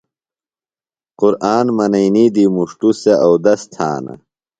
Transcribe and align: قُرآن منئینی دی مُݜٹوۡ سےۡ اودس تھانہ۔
قُرآن 1.19 1.67
منئینی 1.77 2.25
دی 2.35 2.45
مُݜٹوۡ 2.55 2.95
سےۡ 3.01 3.17
اودس 3.25 3.61
تھانہ۔ 3.73 4.13